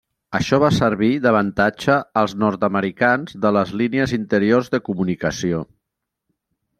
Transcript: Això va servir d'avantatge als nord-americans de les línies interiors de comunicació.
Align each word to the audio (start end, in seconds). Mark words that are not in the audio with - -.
Això 0.37 0.57
va 0.61 0.69
servir 0.75 1.09
d'avantatge 1.25 1.97
als 2.21 2.33
nord-americans 2.43 3.37
de 3.43 3.51
les 3.59 3.73
línies 3.83 4.15
interiors 4.19 4.71
de 4.77 4.81
comunicació. 4.89 5.61